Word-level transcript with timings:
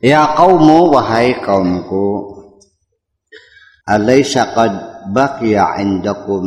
Ya 0.00 0.32
qaumu 0.32 0.88
wahai 0.96 1.36
kaumku 1.44 2.32
Alaysa 3.84 4.48
qad 4.56 4.72
baqiya 5.12 5.76
indakum 5.84 6.40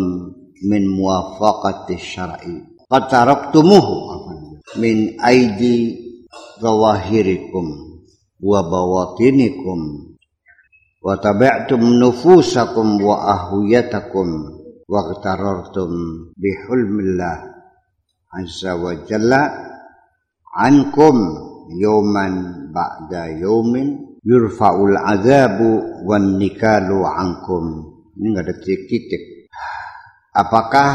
min 0.65 0.83
muwafaqati 0.89 2.01
syar'i 2.01 2.65
Qad 2.89 3.13
taraktumuhu 3.13 3.93
min 4.81 5.21
aidi 5.21 6.01
zawahirikum 6.57 7.93
wa 8.41 8.65
bawatinikum 8.65 10.09
wa 11.05 11.13
tabi'tum 11.21 12.01
nufusakum 12.01 12.97
wa 13.05 13.37
ahwiyatakum 13.37 14.49
wa 14.89 14.99
gtarartum 15.13 15.93
bihulmillah 16.41 17.37
azza 18.33 18.81
wa 18.81 18.97
jalla 19.05 19.45
ankum 20.57 21.52
yawman 21.71 22.67
ba'da 22.73 23.31
yawmin 23.39 24.19
yurfa'ul 24.23 24.97
azabu 24.97 26.03
wan 26.07 26.39
nikalu 26.39 27.03
ankum. 27.03 27.65
Ini 28.17 28.27
enggak 28.29 28.45
ada 28.45 28.55
titik-titik. 28.61 29.49
Apakah 30.33 30.91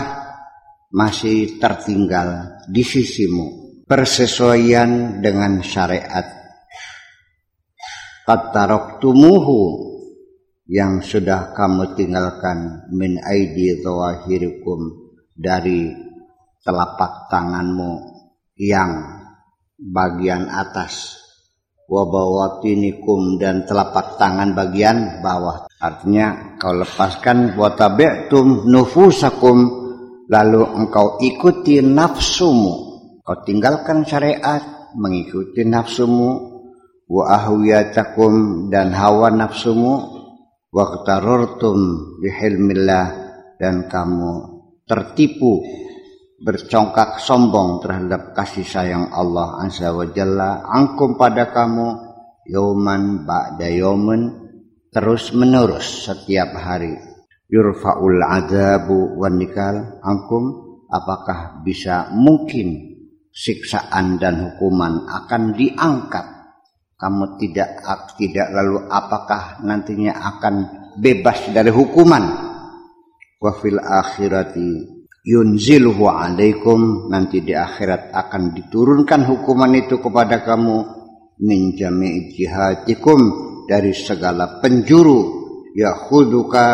masih 0.91 1.61
tertinggal 1.63 2.61
di 2.67 2.83
sisimu 2.83 3.81
persesuaian 3.87 5.23
dengan 5.23 5.63
syariat? 5.63 6.27
Taraktumuhu 8.29 9.89
yang 10.69 11.01
sudah 11.01 11.57
kamu 11.57 11.97
tinggalkan 11.97 12.85
min 12.93 13.17
aidi 13.25 13.81
zawahirikum 13.81 15.09
dari 15.33 15.89
telapak 16.61 17.33
tanganmu 17.33 17.93
yang 18.61 19.18
bagian 19.79 20.51
atas. 20.51 21.23
Wabawatinikum 21.89 23.41
dan 23.41 23.65
telapak 23.65 24.21
tangan 24.21 24.53
bagian 24.53 25.25
bawah. 25.25 25.73
Artinya 25.81 26.59
kau 26.61 26.77
lepaskan. 26.77 27.57
Watabi'tum 27.57 28.69
nufusakum. 28.69 29.57
Lalu 30.29 30.63
engkau 30.77 31.17
ikuti 31.25 31.81
nafsumu. 31.81 32.75
Kau 33.25 33.41
tinggalkan 33.41 34.05
syariat 34.05 34.93
mengikuti 35.01 35.65
nafsumu. 35.65 36.61
Wa 37.09 37.25
ahwiyatakum 37.41 38.69
dan 38.69 38.93
hawa 38.93 39.33
nafsumu. 39.33 40.21
Wa 40.69 40.85
bihilmillah 42.21 43.07
dan 43.57 43.89
kamu 43.89 44.61
tertipu 44.85 45.65
bercongkak 46.39 47.19
sombong 47.19 47.83
terhadap 47.83 48.31
kasih 48.31 48.63
sayang 48.63 49.11
Allah 49.11 49.59
Azza 49.67 49.91
wa 49.91 50.07
Jalla. 50.07 50.63
Angkum 50.63 51.19
pada 51.19 51.51
kamu 51.51 51.87
yoman 52.47 53.27
ba'da 53.27 53.67
yoman 53.67 54.49
terus 54.95 55.35
menerus 55.35 56.07
setiap 56.07 56.55
hari. 56.55 56.95
Yurfa'ul 57.51 58.23
azabu 58.23 59.19
wan 59.19 59.41
nikal. 59.41 59.99
Angkum 60.05 60.45
apakah 60.87 61.65
bisa 61.67 62.13
mungkin 62.15 62.97
siksaan 63.35 64.23
dan 64.23 64.39
hukuman 64.39 65.11
akan 65.11 65.57
diangkat? 65.59 66.27
Kamu 66.99 67.39
tidak 67.39 67.79
tidak 68.19 68.51
lalu 68.51 68.83
apakah 68.91 69.63
nantinya 69.63 70.19
akan 70.19 70.55
bebas 70.99 71.47
dari 71.55 71.71
hukuman? 71.71 72.27
Wa 73.39 73.55
fil 73.55 73.79
akhirati 73.79 74.98
yunziluhu 75.29 76.09
alaikum 76.09 77.13
nanti 77.13 77.45
di 77.45 77.53
akhirat 77.53 78.17
akan 78.17 78.57
diturunkan 78.57 79.29
hukuman 79.29 79.77
itu 79.77 80.01
kepada 80.01 80.41
kamu 80.41 80.77
min 81.45 81.77
jami'i 81.77 82.33
jihatikum 82.33 83.21
dari 83.69 83.93
segala 83.93 84.65
penjuru. 84.65 85.37
Yakhuduka 85.79 86.67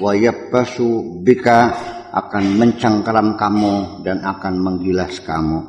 wa 0.00 0.12
yabbasu 0.16 1.20
bika 1.20 1.70
akan 2.10 2.58
mencengkeram 2.58 3.36
kamu 3.36 4.02
dan 4.02 4.24
akan 4.24 4.54
menggilas 4.58 5.20
kamu. 5.22 5.62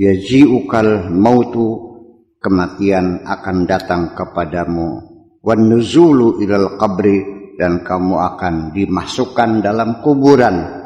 Yaji'ukal 0.00 1.12
mautu 1.12 2.00
kematian 2.40 3.22
akan 3.22 3.68
datang 3.68 4.16
kepadamu. 4.16 5.06
Wan 5.44 5.60
nuzulu 5.70 6.42
ilal 6.42 6.74
qabri 6.80 7.22
dan 7.54 7.86
kamu 7.86 8.16
akan 8.16 8.74
dimasukkan 8.74 9.62
dalam 9.62 10.02
kuburan 10.02 10.85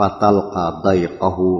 fatalqa 0.00 0.80
daiqahu 0.80 1.50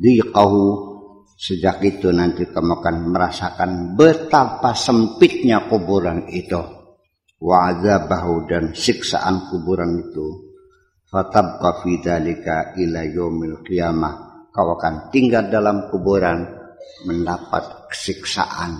diqahu. 0.00 0.88
Sejak 1.36 1.82
itu 1.82 2.14
nanti 2.14 2.46
kamu 2.46 2.78
akan 2.78 2.96
merasakan 3.10 3.70
betapa 3.98 4.78
sempitnya 4.78 5.66
kuburan 5.66 6.30
itu. 6.30 6.62
Wa 7.42 7.74
azabahu 7.74 8.46
dan 8.46 8.70
siksaan 8.70 9.50
kuburan 9.50 9.98
itu. 9.98 10.54
Fatabqa 11.10 11.82
fi 11.82 11.98
dzalika 11.98 12.78
ila 12.78 13.02
yaumil 13.04 13.60
kau 14.54 14.68
akan 14.78 15.10
tinggal 15.10 15.50
dalam 15.50 15.90
kuburan 15.90 16.46
mendapat 17.10 17.90
siksaan 17.90 18.78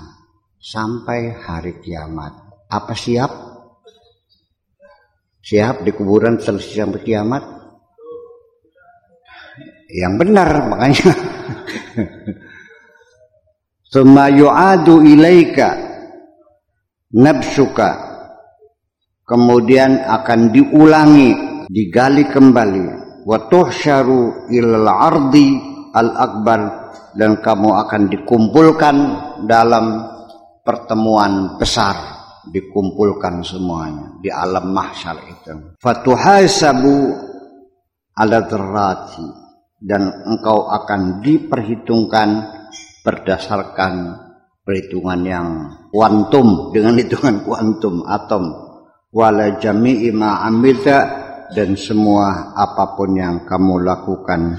sampai 0.63 1.35
hari 1.35 1.83
kiamat. 1.83 2.31
Apa 2.71 2.95
siap? 2.95 3.33
Siap 5.43 5.83
di 5.83 5.91
kuburan 5.91 6.39
sampai 6.39 7.03
kiamat 7.03 7.62
yang 9.93 10.17
benar 10.17 10.49
makanya. 10.73 11.13
Thumma 13.93 14.33
yu'adu 14.33 15.05
ilaika 15.05 15.77
nafsuka. 17.13 18.11
Kemudian 19.23 20.01
akan 20.01 20.49
diulangi 20.49 21.31
digali 21.69 22.25
kembali. 22.25 22.85
Wa 23.23 23.39
tuhsyaru 23.47 24.51
ilal 24.51 24.89
ardi 24.89 25.49
al 25.93 26.11
akbar 26.17 26.61
dan 27.15 27.39
kamu 27.39 27.71
akan 27.87 28.03
dikumpulkan 28.09 28.97
dalam 29.45 30.09
pertemuan 30.65 31.61
besar. 31.61 32.25
Dikumpulkan 32.43 33.39
semuanya 33.47 34.19
di 34.19 34.27
alam 34.27 34.75
mahsyar 34.75 35.15
itu. 35.31 35.79
Fatuhasabu 35.79 37.15
ala 38.19 38.43
dzarrati 38.43 39.52
dan 39.83 40.23
engkau 40.23 40.71
akan 40.71 41.19
diperhitungkan 41.21 42.47
berdasarkan 43.03 44.15
perhitungan 44.63 45.21
yang 45.27 45.49
kuantum. 45.91 46.71
Dengan 46.71 46.95
hitungan 47.03 47.43
kuantum 47.43 48.07
atom. 48.07 48.71
Wala 49.13 49.61
jami'i 49.61 50.09
ma 50.15 50.49
dan 51.53 51.77
semua 51.77 52.57
apa 52.57 52.97
pun 52.97 53.13
yang 53.13 53.45
kamu 53.45 53.85
lakukan 53.85 54.57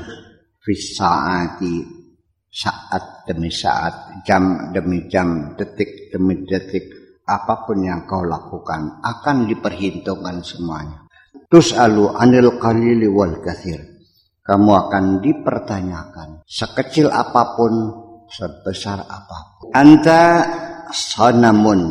fisaati 0.61 1.81
saat 2.53 3.25
demi 3.25 3.49
saat 3.49 4.21
jam 4.21 4.69
demi 4.69 5.09
jam 5.09 5.57
detik 5.57 6.13
demi 6.13 6.45
detik 6.45 6.85
apa 7.25 7.65
pun 7.65 7.81
yang 7.81 8.05
kau 8.05 8.21
lakukan 8.21 9.01
akan 9.01 9.49
diperhitungkan 9.49 10.45
semuanya. 10.45 11.09
Tus'alu 11.49 12.13
anil 12.13 12.61
qalili 12.61 13.09
wal 13.09 13.41
kathir 13.41 13.92
kamu 14.43 14.71
akan 14.75 15.23
dipertanyakan 15.23 16.43
sekecil 16.43 17.07
apa 17.07 17.55
pun 17.55 17.73
sebesar 18.27 18.99
apa 19.07 19.37
pun. 19.55 19.71
Anta 19.71 20.23
sanamun 20.91 21.81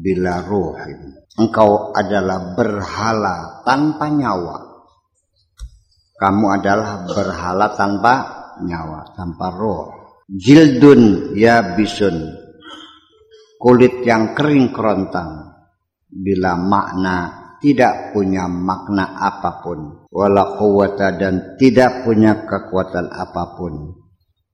bila 0.00 0.40
ruhin. 0.40 1.20
Engkau 1.38 1.94
adalah 1.94 2.56
berhala 2.56 3.62
tanpa 3.62 4.10
nyawa. 4.10 4.58
Kamu 6.18 6.46
adalah 6.50 7.06
berhala 7.06 7.76
tanpa 7.78 8.14
nyawa 8.64 9.14
tanpa 9.14 9.54
roh. 9.54 9.86
Jildun 10.26 11.32
ya 11.38 11.78
bisun 11.78 12.34
kulit 13.60 14.02
yang 14.02 14.34
kering 14.34 14.74
kerontang. 14.74 15.46
Bila 16.08 16.56
makna 16.56 17.47
tidak 17.58 18.14
punya 18.14 18.46
makna 18.46 19.18
apa 19.18 19.62
pun 19.62 20.08
wala 20.10 20.58
quwata 20.58 21.14
dan 21.18 21.58
tidak 21.58 22.06
punya 22.06 22.46
kekuatan 22.46 23.10
apa 23.10 23.44
pun. 23.54 23.74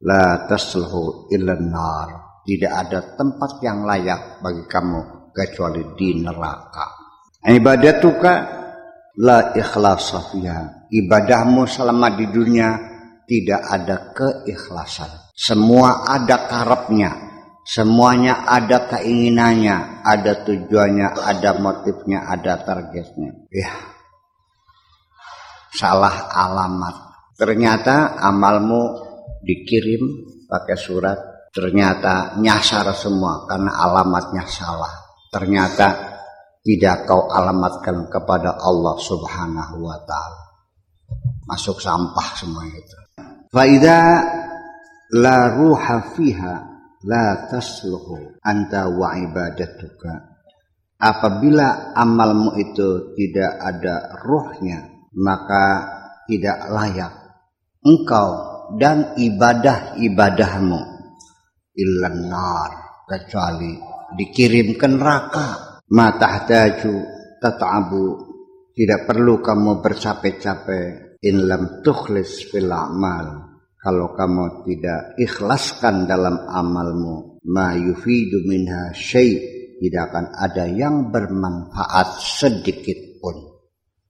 La 0.04 0.44
tasluhu 0.44 1.32
illa 1.32 1.56
nar 1.56 2.42
tidak 2.44 2.72
ada 2.76 3.00
tempat 3.16 3.56
yang 3.64 3.88
layak 3.88 4.44
bagi 4.44 4.68
kamu 4.68 5.32
kecuali 5.32 5.82
di 5.96 6.20
neraka. 6.20 6.86
Ibadatuka 7.40 8.32
la 9.24 9.56
ikhlas 9.56 10.12
ibadahmu 10.92 11.64
selama 11.64 12.12
di 12.20 12.26
dunia 12.28 12.68
tidak 13.24 13.62
ada 13.64 13.96
keikhlasan. 14.12 15.32
Semua 15.32 16.04
ada 16.04 16.44
karepnya 16.46 17.23
Semuanya 17.64 18.44
ada 18.44 18.86
keinginannya, 18.92 20.04
ada 20.04 20.44
tujuannya, 20.44 21.16
ada 21.16 21.50
motifnya, 21.56 22.28
ada 22.28 22.60
targetnya. 22.60 23.32
Ya, 23.48 23.72
salah 25.72 26.28
alamat. 26.28 26.96
Ternyata 27.40 28.20
amalmu 28.20 29.00
dikirim 29.42 30.04
pakai 30.46 30.76
surat 30.76 31.34
Ternyata 31.54 32.34
nyasar 32.42 32.90
semua 32.98 33.46
karena 33.46 33.78
alamatnya 33.78 34.42
salah. 34.42 34.90
Ternyata 35.30 36.18
tidak 36.66 37.06
kau 37.06 37.30
alamatkan 37.30 38.10
kepada 38.10 38.58
Allah 38.58 38.98
Subhanahu 38.98 39.86
wa 39.86 39.94
taala. 40.02 40.42
Masuk 41.46 41.78
sampah 41.78 42.28
semua 42.34 42.66
itu. 42.66 42.98
Faida 43.54 44.02
la 45.14 45.54
ruha 45.54 46.02
fiha 46.18 46.73
la 47.04 47.48
tasluhu 47.48 48.40
anta 48.40 48.88
wa 48.88 49.12
ibadatuka. 49.16 50.34
Apabila 50.98 51.92
amalmu 51.92 52.56
itu 52.56 53.12
tidak 53.12 53.52
ada 53.60 54.16
ruhnya, 54.24 54.88
maka 55.20 55.66
tidak 56.24 56.58
layak 56.72 57.12
engkau 57.84 58.28
dan 58.80 59.12
ibadah-ibadahmu 59.20 60.80
illan 61.76 62.18
nar 62.32 62.70
kecuali 63.04 63.76
dikirim 64.16 64.78
ke 64.80 64.88
neraka 64.88 65.80
matahtaju 65.92 66.94
tata'abu 67.42 68.06
tidak 68.72 69.04
perlu 69.04 69.44
kamu 69.44 69.84
bercapek-capek 69.84 71.20
in 71.20 71.44
lam 71.44 71.84
tukhlis 71.84 72.48
fil 72.48 72.72
amal 72.72 73.53
kalau 73.84 74.16
kamu 74.16 74.64
tidak 74.64 75.12
ikhlaskan 75.20 76.08
dalam 76.08 76.40
amalmu 76.48 77.36
ma 77.44 77.76
yufidu 77.76 78.40
minha 78.48 78.96
syai' 78.96 79.36
tidak 79.76 80.08
akan 80.08 80.26
ada 80.40 80.64
yang 80.64 81.12
bermanfaat 81.12 82.16
sedikit 82.16 83.20
pun. 83.20 83.36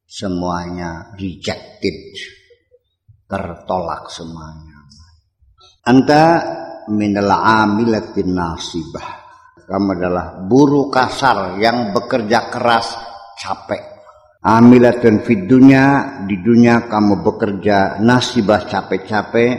Semuanya 0.07 1.11
rejected 1.19 2.15
tertolak 3.27 4.07
semuanya. 4.15 4.79
Anta 5.91 6.25
minal 6.95 7.35
amilatin 7.35 8.31
nasibah. 8.31 9.27
Kamu 9.67 9.91
adalah 9.99 10.39
buruh 10.47 10.87
kasar 10.87 11.59
yang 11.59 11.91
bekerja 11.91 12.47
keras 12.47 12.95
capek 13.43 13.94
amilatun 14.45 15.25
fid 15.25 15.49
dunya 15.49 16.21
di 16.29 16.37
dunia 16.45 16.85
kamu 16.85 17.25
bekerja 17.25 18.05
nasibah 18.05 18.69
capek-capek 18.69 19.53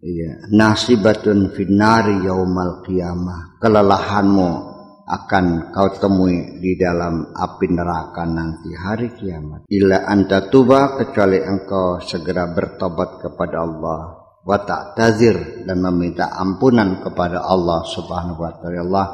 iya 0.00 0.48
nasibatun 0.48 1.52
finnari 1.52 2.24
yaumal 2.24 2.80
qiyamah 2.80 3.60
kelelahanmu 3.60 4.70
akan 5.10 5.74
kau 5.74 5.90
temui 5.98 6.62
di 6.62 6.78
dalam 6.78 7.34
api 7.34 7.66
neraka 7.66 8.22
nanti 8.22 8.70
hari 8.78 9.10
kiamat. 9.10 9.66
Ila 9.66 10.06
anta 10.06 10.46
tuba 10.46 10.94
kecuali 10.94 11.42
engkau 11.42 11.98
segera 11.98 12.46
bertobat 12.54 13.18
kepada 13.18 13.58
Allah 13.58 14.00
wa 14.40 14.58
ta'tazir 14.62 15.66
dan 15.66 15.82
meminta 15.82 16.30
ampunan 16.30 17.02
kepada 17.02 17.42
Allah 17.42 17.82
Subhanahu 17.90 18.38
wa 18.38 18.52
taala. 18.54 19.04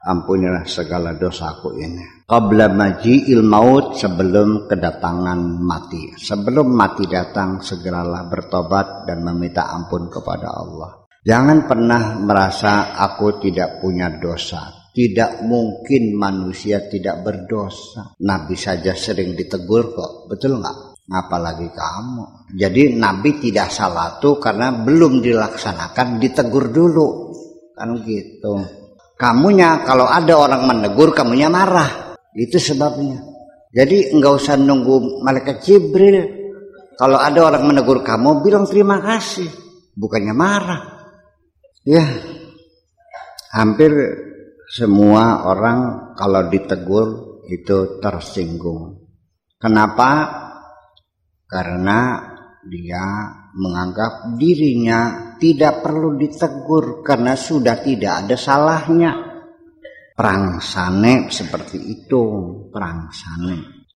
Ampunilah 0.00 0.64
segala 0.64 1.12
dosaku 1.12 1.76
ini. 1.76 2.24
Qabla 2.24 2.72
maji'il 2.72 3.44
maut 3.44 4.00
sebelum 4.00 4.64
kedatangan 4.64 5.60
mati. 5.60 6.16
Sebelum 6.16 6.72
mati 6.72 7.04
datang 7.04 7.60
segeralah 7.60 8.24
bertobat 8.24 9.04
dan 9.04 9.20
meminta 9.20 9.68
ampun 9.68 10.08
kepada 10.08 10.48
Allah. 10.48 11.04
Jangan 11.20 11.68
pernah 11.68 12.16
merasa 12.16 12.96
aku 12.96 13.44
tidak 13.44 13.84
punya 13.84 14.08
dosa 14.16 14.80
tidak 14.90 15.46
mungkin 15.46 16.18
manusia 16.18 16.82
tidak 16.90 17.22
berdosa. 17.22 18.18
Nabi 18.26 18.58
saja 18.58 18.90
sering 18.90 19.38
ditegur 19.38 19.94
kok, 19.94 20.26
betul 20.26 20.58
nggak? 20.58 20.98
Apalagi 21.10 21.70
kamu. 21.70 22.54
Jadi 22.54 22.94
Nabi 22.94 23.38
tidak 23.42 23.70
salah 23.70 24.18
tuh 24.22 24.38
karena 24.38 24.70
belum 24.70 25.22
dilaksanakan 25.22 26.22
ditegur 26.22 26.70
dulu. 26.70 27.34
Kan 27.74 27.98
gitu. 28.06 28.79
Kamunya 29.20 29.84
kalau 29.84 30.08
ada 30.08 30.32
orang 30.32 30.64
menegur 30.64 31.12
kamunya 31.12 31.52
marah. 31.52 32.16
Itu 32.32 32.56
sebabnya. 32.56 33.20
Jadi 33.68 34.16
nggak 34.16 34.32
usah 34.32 34.56
nunggu 34.56 35.20
malaikat 35.20 35.60
Jibril. 35.60 36.24
Kalau 36.96 37.20
ada 37.20 37.52
orang 37.52 37.68
menegur 37.68 38.00
kamu 38.00 38.40
bilang 38.40 38.64
terima 38.64 38.96
kasih, 39.04 39.48
bukannya 39.92 40.32
marah. 40.32 40.82
Ya, 41.84 42.04
hampir 43.52 43.92
semua 44.68 45.48
orang 45.48 46.12
kalau 46.16 46.48
ditegur 46.48 47.40
itu 47.48 48.00
tersinggung. 48.00 49.04
Kenapa? 49.60 50.28
Karena 51.44 52.20
dia 52.68 53.04
menganggap 53.56 54.36
dirinya 54.36 55.29
tidak 55.40 55.80
perlu 55.80 56.20
ditegur 56.20 57.00
karena 57.00 57.32
sudah 57.32 57.80
tidak 57.80 58.12
ada 58.28 58.36
salahnya. 58.36 59.12
Perang 60.12 60.60
sane 60.60 61.32
seperti 61.32 61.80
itu, 61.80 62.22
perang 62.68 63.08
sane. 63.08 63.79